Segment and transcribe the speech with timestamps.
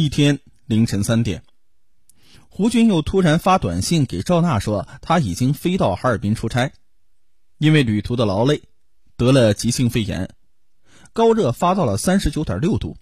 [0.00, 1.42] 一天凌晨三点，
[2.48, 6.72] 胡军又突然发短信给赵娜说，他已经飞到哈尔滨出差，
[7.58, 8.62] 因为旅途的劳累，
[9.16, 10.30] 得了急性肺炎，
[11.12, 12.96] 高热发到了三十九点六度，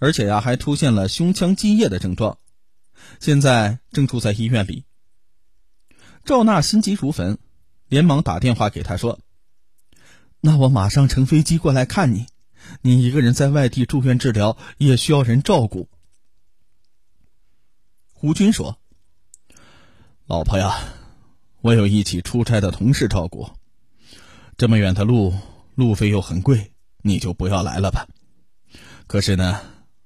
[0.00, 2.38] 而且呀还出现了胸腔积液的症状，
[3.20, 4.86] 现在正住在医院里。
[6.24, 7.36] 赵娜心急如焚，
[7.86, 9.20] 连忙打电话给他说
[10.40, 12.24] ：“那我马上乘飞机过来看你，
[12.80, 15.86] 你一个人在外地住院治疗，也需要人照顾。”
[18.16, 18.78] 胡军说
[20.24, 20.78] ：“老婆呀，
[21.60, 23.50] 我有一起出差的同事照顾，
[24.56, 25.34] 这么远的路，
[25.74, 28.06] 路费又很贵，你就不要来了吧。
[29.06, 29.60] 可是呢，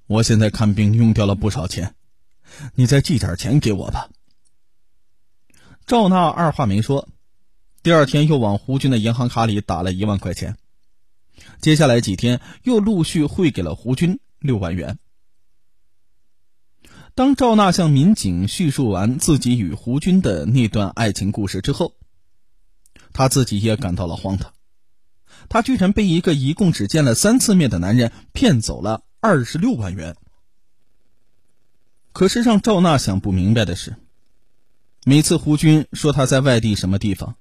[0.09, 1.95] 我现在看病用掉了不少钱，
[2.75, 4.09] 你再寄点钱给我吧。”
[5.87, 7.09] 赵娜二话没说，
[7.83, 10.56] 第二天又往胡军的银行卡里打了一万块钱，
[11.61, 14.98] 接下来几天又陆续汇给了胡军六万元。
[17.18, 21.94] 当赵娜向民警叙述完自己与胡军的那段爱情故事之后，
[23.12, 24.52] 她自己也感到了荒唐。
[25.48, 30.14] 她居然被一个一共只见了三次面的男人骗走了二十六万元。
[32.12, 33.97] 可是让赵娜想不明白的是，
[35.05, 37.34] 每次胡军说他在外地什么地方，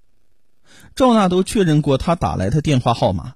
[0.95, 3.35] 赵娜都确认过他打来的电话号码，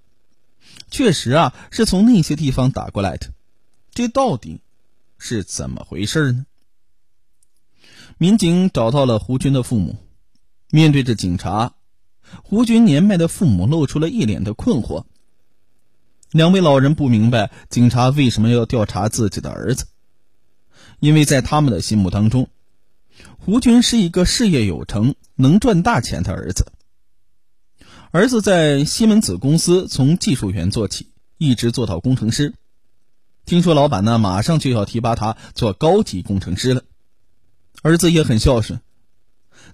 [0.89, 3.31] 确实啊是从那些地方打过来的。
[3.93, 4.59] 这到底？
[5.23, 6.47] 是怎么回事呢？
[8.17, 9.95] 民警找到了胡军的父母，
[10.71, 11.73] 面对着警察，
[12.43, 15.05] 胡军年迈的父母露出了一脸的困惑。
[16.31, 19.85] 两位老人不明白警察为什么要调查自己的儿子，
[20.99, 22.49] 因为在他们的心目当中，
[23.37, 26.65] 胡军是一个事业有成、能赚大钱的儿子。
[28.09, 32.55] 儿子在西门子公司从技术员做起，一直做到工程师。
[33.51, 36.83] 听说老板呢，马上就要提拔他做高级工程师了。
[37.81, 38.79] 儿子也很孝顺，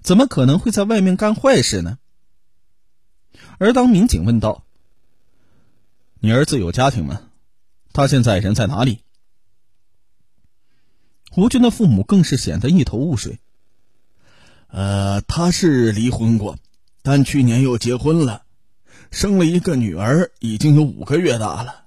[0.02, 2.00] 怎么可能会在外面干坏事呢？
[3.58, 4.64] 而当民警问道
[6.18, 7.22] ：“你儿子有家庭吗？
[7.92, 8.98] 他现在人在哪里？”
[11.30, 13.38] 胡军的父母更是显得一头雾水。
[14.66, 16.58] 呃，他是离婚过，
[17.02, 18.42] 但去年又结婚了，
[19.12, 21.84] 生了一个女儿，已经有五个月大了。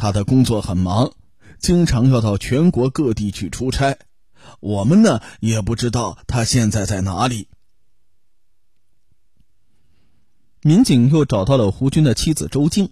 [0.00, 1.12] 他的工作很忙，
[1.60, 3.98] 经常要到全国各地去出差。
[4.58, 7.46] 我们呢也不知道他现在在哪里。
[10.62, 12.90] 民警又找到了胡军的妻子周静。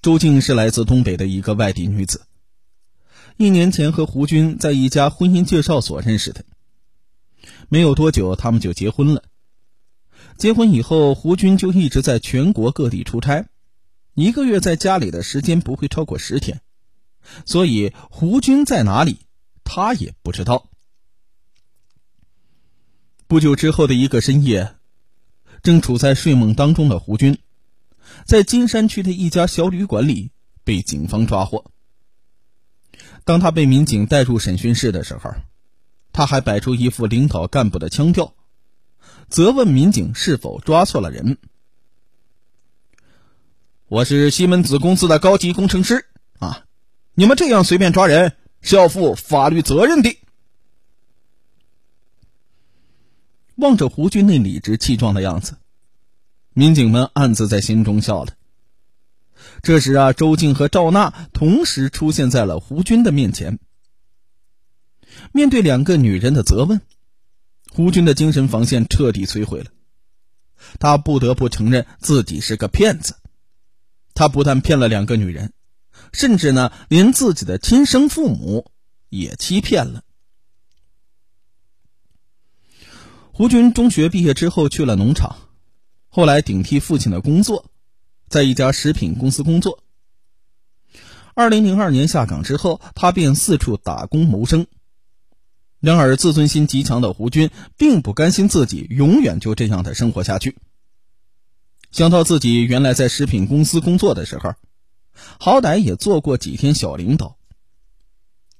[0.00, 2.22] 周静是来自东北的一个外地女子，
[3.36, 6.44] 一年前和胡军在一家婚姻介绍所认识的。
[7.68, 9.24] 没有多久，他们就结婚了。
[10.36, 13.46] 结婚以后，胡军就一直在全国各地出差。
[14.14, 16.60] 一个月在家里的时间不会超过十天，
[17.46, 19.20] 所以胡军在哪里，
[19.64, 20.68] 他也不知道。
[23.26, 24.76] 不久之后的一个深夜，
[25.62, 27.38] 正处在睡梦当中的胡军，
[28.26, 30.30] 在金山区的一家小旅馆里
[30.62, 31.70] 被警方抓获。
[33.24, 35.30] 当他被民警带入审讯室的时候，
[36.12, 38.34] 他还摆出一副领导干部的腔调，
[39.30, 41.38] 责问民警是否抓错了人。
[43.92, 46.06] 我是西门子公司的高级工程师
[46.38, 46.64] 啊！
[47.12, 50.16] 你们这样随便抓人是要负法律责任的。
[53.56, 55.58] 望着胡军那理直气壮的样子，
[56.54, 58.32] 民警们暗自在心中笑了。
[59.60, 63.58] 这时啊，周静和赵娜同时出现在了胡军的面前。
[65.32, 66.80] 面对两个女人的责问，
[67.70, 69.66] 胡军的精神防线彻底摧毁了，
[70.80, 73.16] 他不得不承认自己是个骗子。
[74.14, 75.52] 他不但骗了两个女人，
[76.12, 78.70] 甚至呢，连自己的亲生父母
[79.08, 80.02] 也欺骗了。
[83.32, 85.36] 胡军中学毕业之后去了农场，
[86.08, 87.64] 后来顶替父亲的工作，
[88.28, 89.78] 在一家食品公司工作。
[91.34, 94.66] 二零零二年下岗之后，他便四处打工谋生。
[95.80, 100.56] 然而，自尊心极强的胡军并不甘心自己永远就这样的生活下去。
[101.92, 104.54] 想到自己原来在食品公司工作的时候，
[105.38, 107.36] 好歹也做过几天小领导。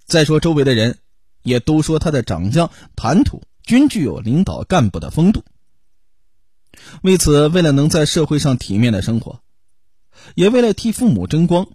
[0.05, 0.99] 再说周围的人，
[1.43, 5.43] 也都说他的长相、谈吐均具有领导干部的风度。
[7.01, 9.41] 为此，为了能在社会上体面的生活，
[10.35, 11.69] 也为了替父母争光，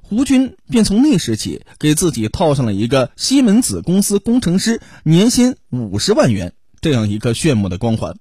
[0.00, 8.16] 胡军便从那时起给自己套上了一个西门子公司工程师，年薪五十万元这样一个炫目的光环。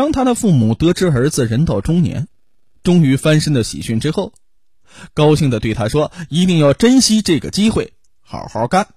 [0.00, 2.26] 当他的父母得知儿子人到中年，
[2.82, 4.32] 终于翻身的喜讯之后，
[5.12, 7.92] 高兴的对他说：“一定要珍惜这个机会，
[8.22, 8.94] 好好干。”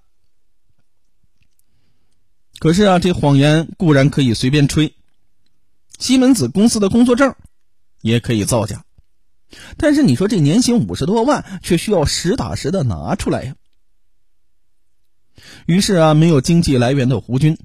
[2.58, 4.96] 可是啊，这谎言固然可以随便吹，
[6.00, 7.36] 西门子公司的工作证
[8.00, 8.86] 也可以造假，
[9.76, 13.58] 但是你说这年薪五十多万，却需要实打实的拿出来呀。
[15.66, 17.58] 于是啊，没有经济来源的胡军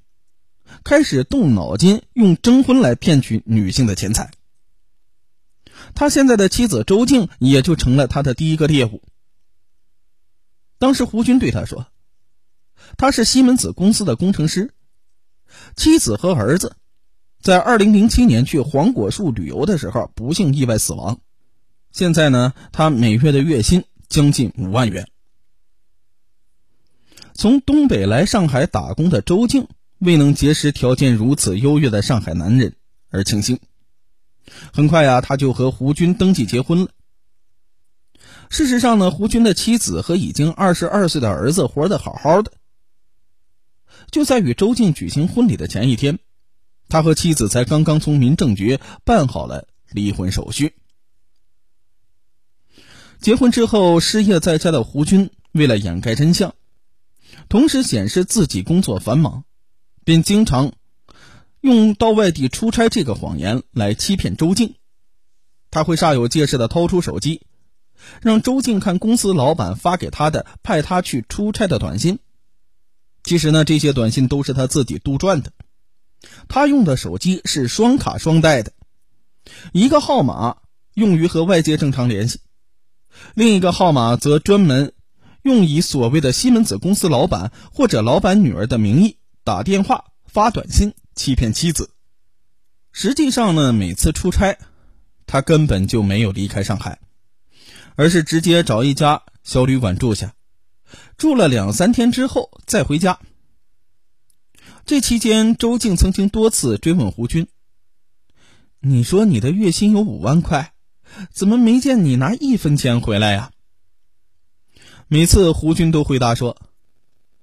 [0.85, 4.31] 开始动脑筋，用征婚来骗取女性的钱财。
[5.95, 9.03] 他现在的妻子周静也就成了他的第一个猎物。
[10.79, 11.87] 当时胡军对他说
[12.97, 14.73] ：“他是西门子公司的工程师，
[15.77, 16.77] 妻子和儿子
[17.41, 21.21] 在二零零七年去黄果树旅游的时候不幸意外死亡。
[21.91, 25.09] 现在呢，他每月的月薪将近五万元。”
[27.35, 29.69] 从东北来上海打工的周静
[29.99, 32.77] 未能结识条件如此优越的上海男人
[33.11, 33.59] 而庆幸。
[34.73, 36.91] 很快呀，他就和胡军登记结婚了。
[38.51, 42.53] 事实上呢，胡军的妻子和已经二十二岁的儿子活得好好的。
[44.11, 46.19] 就在与周静举行婚礼的前一天，
[46.89, 50.73] 他和妻子才刚刚从民政局办好了离婚手续。
[53.21, 56.55] 结婚之后，失业在家的胡军为了掩盖真相。
[57.49, 59.45] 同时显示自己工作繁忙，
[60.09, 60.73] 便经常
[61.61, 64.77] 用到外地出差这个谎言来欺骗周静。
[65.71, 67.43] 他会煞有介事的掏出手机，
[68.23, 72.21] 让周静看公司老板发给他的派他去出差的短信。
[73.23, 75.53] 其实呢，这些短信都是他自己杜撰的。
[76.49, 78.73] 他用的手机是双卡双待的，
[79.73, 80.57] 一个号码
[80.95, 82.41] 用于和外界正常联系，
[83.35, 84.95] 另一个号码则专门。
[85.43, 89.19] 用以所谓的西门子公司老板或者老板女儿的名义
[89.49, 91.89] 打电话发短信欺骗妻子。
[92.93, 94.59] 实际上呢，每次出差，
[95.27, 96.99] 他根本就没有离开上海，
[97.97, 100.35] 而是直接找一家小旅馆住下，
[101.17, 103.21] 住了两三天之后再回家。
[104.85, 107.49] 这期间，周静曾经多次追问胡军
[108.81, 110.75] ：“你说你的月薪有五万块，
[111.33, 113.51] 怎么没见你拿一分钱回来呀？”
[115.09, 116.61] 每次胡军都回答说，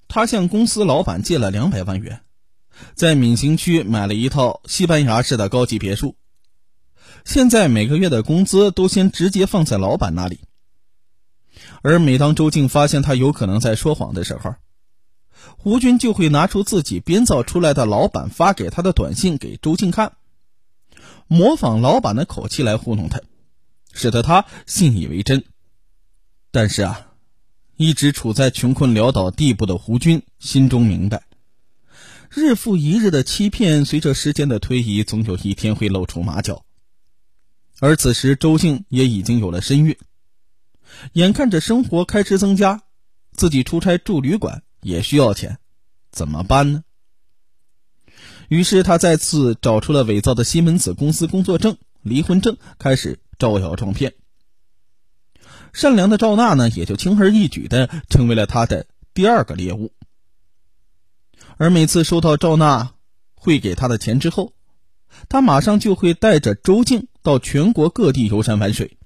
[0.07, 2.22] 他向公司老板借了两百万元，
[2.94, 6.16] 在闵行区买了一套西班牙式的高级别墅，
[7.25, 10.42] 现在每个月的工资都先直接放在老板那里。
[11.81, 14.56] 而每当周静发现他有可能在说谎的时候，
[15.57, 20.13] 胡军就会拿出自己编造出来的老板发给他的短信给周静看，
[21.28, 23.19] 模仿老板的口气来糊弄他，
[23.94, 25.44] 使得他信以为真。
[26.52, 27.05] 但是啊。
[27.77, 31.24] 一直处在穷困潦倒地步的胡军心中明白，
[32.30, 36.63] 日复一日的欺骗，随着时间的推移，总有一天会露出马脚。
[37.81, 39.98] 而此时，周静也已经有了身孕，
[41.12, 42.83] 眼看着生活开支增加，
[43.33, 45.57] 自己出差住旅馆也需要钱，
[46.12, 46.83] 怎么办呢？
[48.48, 54.13] 于是，他再次找出了伪造的西门子公司工作证、离婚证，开始招摇撞骗。
[55.75, 59.92] 善良的赵娜呢，也就轻而易举的成为了他的第二个猎物。
[61.57, 62.94] 而每次收到赵娜
[63.33, 64.54] 汇给他的钱之后，
[65.27, 68.98] 他马上就会带着周静到全国各地游山玩水。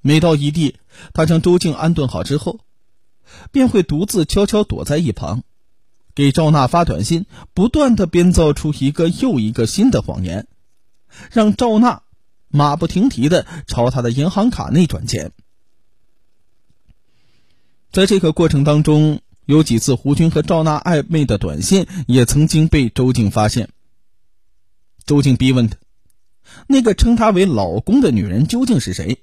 [0.00, 0.76] 每到一地，
[1.12, 2.60] 他将周静安顿好之后，
[3.50, 5.42] 便会独自悄悄躲在一旁，
[6.14, 10.46] 给赵娜发短信，不断的编造出一个又一个新的谎言，
[11.32, 12.02] 让赵娜
[12.46, 15.32] 马不停蹄的朝他的银行卡内转钱。
[17.98, 23.70] 在这个过程当中，有几次胡军和赵娜暧昧的短信也曾经被周静发现。
[25.04, 25.78] 周静逼问他
[26.68, 29.20] ：“那个称他为老公的女人究竟是谁？”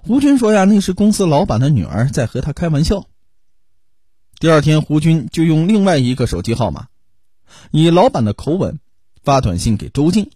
[0.00, 3.06] 胡军说：“呀，那是公司老板的女儿，在和他开玩笑。”
[4.40, 6.88] 第二天，胡军就用另外一个手机号码，
[7.72, 8.80] 以老板的口吻
[9.22, 10.30] 发短信给周静，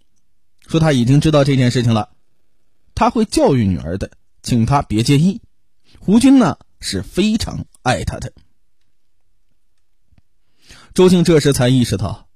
[0.67, 2.09] 说他已经知道这件事情了，
[2.93, 4.11] 他会教育女儿的，
[4.43, 5.41] 请他别介意。
[5.97, 6.59] 胡军呢？
[6.83, 8.33] 是非常爱他的。
[10.93, 12.27] 周静这时才意识到，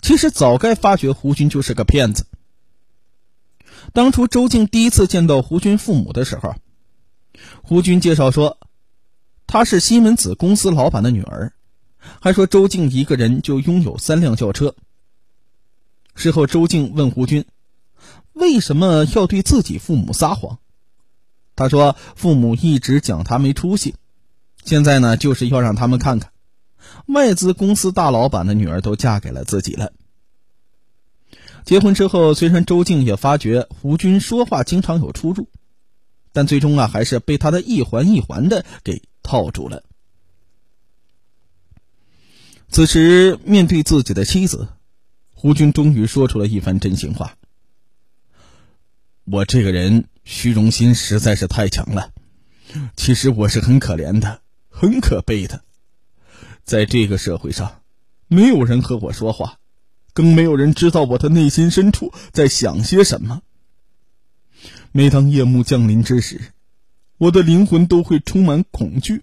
[0.00, 2.26] 其实早该发觉胡军就是个骗子。
[3.92, 6.54] 当初周静第一次见到胡军父母的时候，
[7.62, 8.58] 胡军介绍说，
[9.46, 11.52] 她是西门子公司老板的女儿，
[12.20, 14.76] 还说周静一个人就拥有三辆轿车。
[16.14, 17.44] 事后，周静问胡军，
[18.32, 20.58] 为什么要对自己父母撒谎？
[21.56, 23.94] 他说：“父母一直讲他没出息，
[24.64, 26.30] 现在呢，就是要让他们看看，
[27.06, 29.92] 外资公司大老板的女儿都嫁给了自己了。”
[31.64, 35.48] 结婚之后，虽然周静也发觉胡军说话经常有出入，
[36.32, 39.82] 但最终啊，还是被他的一环一环的给套住了。
[42.68, 44.68] 此时，面对自己的妻子，
[45.34, 47.34] 胡军终于说出了一番真心话
[49.24, 52.10] ：“我这个人虚荣心实在是太强了，
[52.96, 55.62] 其实我是很可怜的，很可悲的。
[56.64, 57.80] 在这个社会上，
[58.26, 59.58] 没有人和我说话，
[60.12, 63.42] 更没有人知道我的内心深处在想些什么。
[64.90, 66.52] 每当夜幕降临之时，
[67.18, 69.22] 我的灵魂都会充满恐惧。”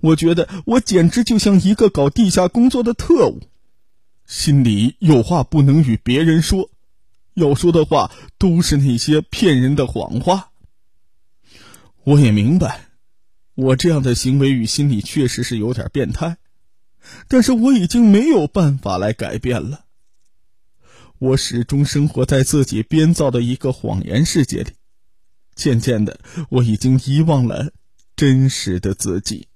[0.00, 3.42] 我觉得我简直就像一个搞地下工作的特务，
[4.26, 6.70] 心里有话不能与别人说，
[7.34, 10.50] 要说的话都是那些骗人的谎话。
[12.04, 12.88] 我也明白，
[13.54, 16.36] 我这样的行为与心理确实是有点变态，
[17.28, 19.84] 但是我已经没有办法来改变了。
[21.18, 24.72] 我始终生活在自己编造的一个谎言世界里，
[25.54, 27.70] 渐渐的，我已经遗忘了
[28.16, 29.46] 真实的自己。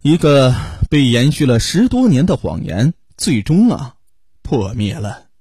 [0.00, 0.54] 一个
[0.88, 3.93] 被延续了十多年的谎言，最终啊
[4.44, 5.33] 破灭了。